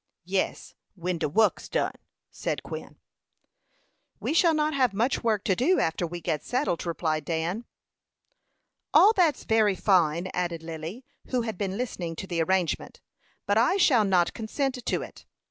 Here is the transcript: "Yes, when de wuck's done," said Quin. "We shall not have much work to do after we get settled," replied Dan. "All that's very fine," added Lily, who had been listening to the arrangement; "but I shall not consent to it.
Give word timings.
"Yes, 0.25 0.73
when 0.95 1.19
de 1.19 1.29
wuck's 1.29 1.69
done," 1.69 1.93
said 2.31 2.63
Quin. 2.63 2.97
"We 4.19 4.33
shall 4.33 4.55
not 4.55 4.73
have 4.73 4.95
much 4.95 5.23
work 5.23 5.43
to 5.43 5.55
do 5.55 5.79
after 5.79 6.07
we 6.07 6.21
get 6.21 6.43
settled," 6.43 6.87
replied 6.87 7.23
Dan. 7.23 7.65
"All 8.95 9.13
that's 9.13 9.43
very 9.43 9.75
fine," 9.75 10.27
added 10.33 10.63
Lily, 10.63 11.05
who 11.27 11.43
had 11.43 11.55
been 11.55 11.77
listening 11.77 12.15
to 12.15 12.25
the 12.25 12.41
arrangement; 12.41 12.99
"but 13.45 13.59
I 13.59 13.77
shall 13.77 14.03
not 14.03 14.33
consent 14.33 14.83
to 14.83 15.03
it. 15.03 15.25